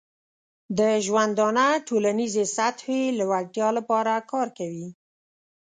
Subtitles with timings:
[0.77, 4.87] د ژوندانه ټولنیزې سطحې لوړتیا لپاره کار کوي.